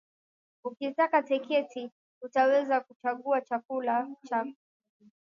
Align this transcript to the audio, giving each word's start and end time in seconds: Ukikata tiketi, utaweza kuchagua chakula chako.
Ukikata 0.63 1.21
tiketi, 1.23 1.91
utaweza 2.21 2.81
kuchagua 2.81 3.41
chakula 3.41 4.07
chako. 4.25 4.53